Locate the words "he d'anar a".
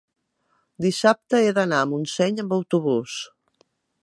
1.49-1.91